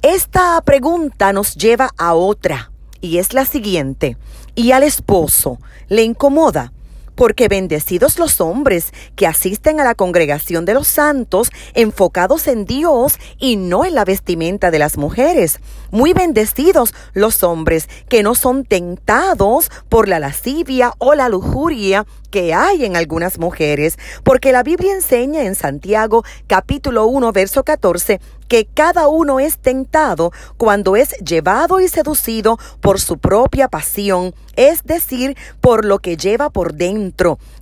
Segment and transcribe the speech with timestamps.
[0.00, 2.70] Esta pregunta nos lleva a otra
[3.04, 4.16] y es la siguiente.
[4.54, 5.58] ¿Y al esposo
[5.88, 6.72] le incomoda?
[7.14, 13.18] Porque bendecidos los hombres que asisten a la congregación de los santos, enfocados en Dios
[13.38, 15.60] y no en la vestimenta de las mujeres.
[15.90, 22.52] Muy bendecidos los hombres que no son tentados por la lascivia o la lujuria que
[22.52, 28.66] hay en algunas mujeres, porque la Biblia enseña en Santiago capítulo 1 verso 14 que
[28.66, 35.36] cada uno es tentado cuando es llevado y seducido por su propia pasión, es decir,
[35.60, 37.03] por lo que lleva por dentro,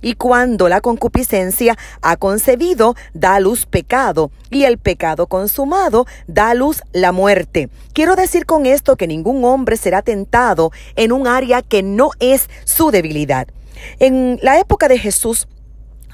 [0.01, 6.51] y cuando la concupiscencia ha concebido, da a luz pecado, y el pecado consumado da
[6.51, 7.69] a luz la muerte.
[7.93, 12.49] Quiero decir con esto que ningún hombre será tentado en un área que no es
[12.63, 13.47] su debilidad.
[13.99, 15.47] En la época de Jesús,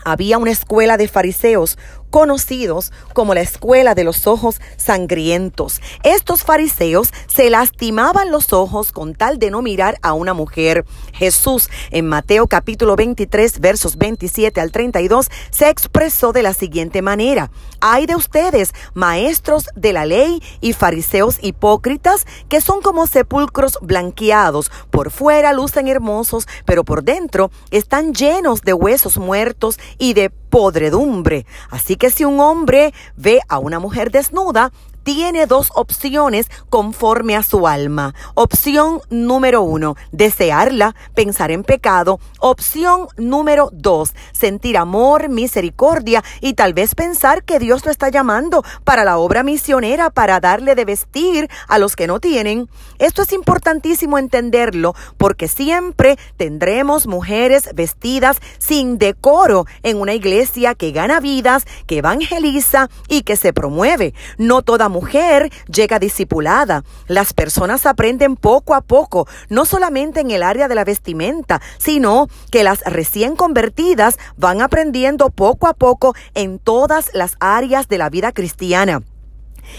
[0.03, 1.77] había una escuela de fariseos
[2.09, 5.81] conocidos como la escuela de los ojos sangrientos.
[6.03, 10.85] Estos fariseos se lastimaban los ojos con tal de no mirar a una mujer.
[11.13, 17.51] Jesús en Mateo capítulo 23 versos 27 al 32 se expresó de la siguiente manera.
[17.81, 24.71] Hay de ustedes, maestros de la ley y fariseos hipócritas, que son como sepulcros blanqueados.
[24.89, 31.45] Por fuera lucen hermosos, pero por dentro están llenos de huesos muertos y de podredumbre.
[31.69, 34.71] Así que si un hombre ve a una mujer desnuda,
[35.03, 38.13] tiene dos opciones conforme a su alma.
[38.33, 42.19] Opción número uno, desearla, pensar en pecado.
[42.39, 48.63] Opción número dos, sentir amor, misericordia y tal vez pensar que Dios lo está llamando
[48.83, 52.69] para la obra misionera, para darle de vestir a los que no tienen.
[52.97, 60.91] Esto es importantísimo entenderlo porque siempre tendremos mujeres vestidas sin decoro en una iglesia que
[60.91, 64.13] gana vidas, que evangeliza y que se promueve.
[64.37, 66.83] No toda mujer llega discipulada.
[67.07, 72.27] Las personas aprenden poco a poco, no solamente en el área de la vestimenta, sino
[72.51, 78.09] que las recién convertidas van aprendiendo poco a poco en todas las áreas de la
[78.09, 79.01] vida cristiana.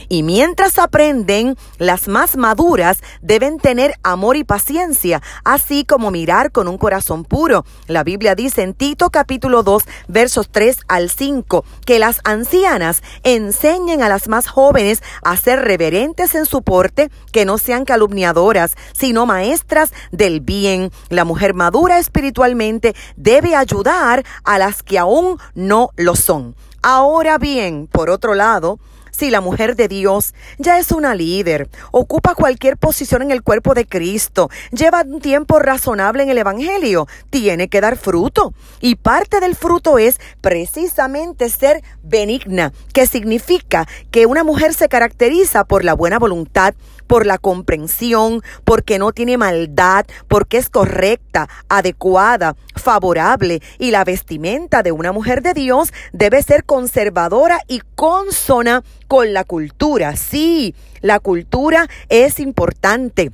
[0.09, 6.69] Y mientras aprenden, las más maduras deben tener amor y paciencia, así como mirar con
[6.69, 7.65] un corazón puro.
[7.87, 14.03] La Biblia dice en Tito capítulo 2 versos 3 al 5 que las ancianas enseñen
[14.03, 19.27] a las más jóvenes a ser reverentes en su porte, que no sean calumniadoras, sino
[19.27, 20.91] maestras del bien.
[21.09, 26.55] La mujer madura espiritualmente debe ayudar a las que aún no lo son.
[26.83, 28.79] Ahora bien, por otro lado,
[29.11, 33.75] si la mujer de Dios ya es una líder, ocupa cualquier posición en el cuerpo
[33.75, 38.53] de Cristo, lleva un tiempo razonable en el Evangelio, tiene que dar fruto.
[38.81, 45.65] Y parte del fruto es precisamente ser benigna, que significa que una mujer se caracteriza
[45.65, 46.75] por la buena voluntad,
[47.11, 54.85] por la comprensión, porque no tiene maldad, porque es correcta, adecuada, favorable y la vestimenta
[54.85, 60.15] de una mujer de Dios debe ser conservadora y consona con la cultura.
[60.15, 63.33] Sí, la cultura es importante.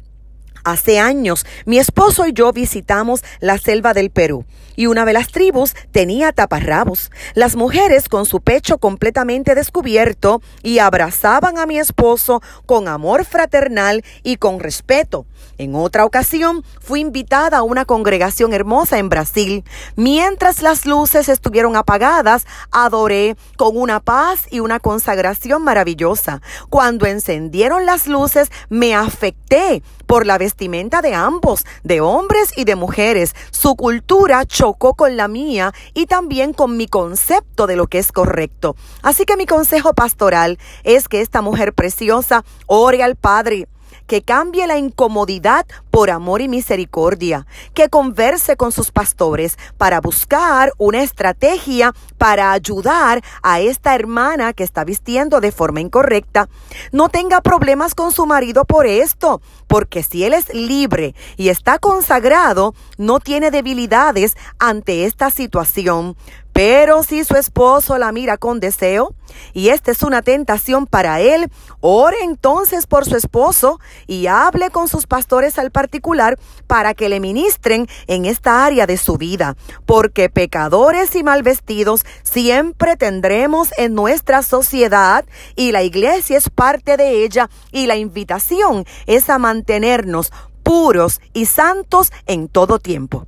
[0.64, 5.28] Hace años, mi esposo y yo visitamos la selva del Perú y una de las
[5.28, 7.10] tribus tenía taparrabos.
[7.34, 14.04] Las mujeres con su pecho completamente descubierto y abrazaban a mi esposo con amor fraternal
[14.22, 15.26] y con respeto.
[15.58, 19.64] En otra ocasión, fui invitada a una congregación hermosa en Brasil.
[19.96, 26.42] Mientras las luces estuvieron apagadas, adoré con una paz y una consagración maravillosa.
[26.68, 32.76] Cuando encendieron las luces, me afecté por la vestimenta de ambos, de hombres y de
[32.76, 33.34] mujeres.
[33.50, 38.76] Su cultura con la mía y también con mi concepto de lo que es correcto.
[39.02, 43.68] Así que mi consejo pastoral es que esta mujer preciosa ore al Padre
[44.06, 50.72] que cambie la incomodidad por amor y misericordia, que converse con sus pastores para buscar
[50.78, 56.48] una estrategia para ayudar a esta hermana que está vistiendo de forma incorrecta.
[56.92, 61.78] No tenga problemas con su marido por esto, porque si él es libre y está
[61.78, 66.16] consagrado, no tiene debilidades ante esta situación
[66.56, 69.14] Pero si su esposo la mira con deseo
[69.52, 71.50] y esta es una tentación para él,
[71.80, 77.20] ore entonces por su esposo y hable con sus pastores al particular para que le
[77.20, 79.54] ministren en esta área de su vida,
[79.84, 85.26] porque pecadores y mal vestidos siempre tendremos en nuestra sociedad
[85.56, 90.32] y la iglesia es parte de ella y la invitación es a mantenernos
[90.62, 93.26] puros y santos en todo tiempo.